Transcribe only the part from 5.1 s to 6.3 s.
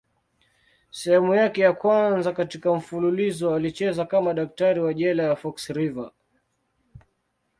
ya Fox River.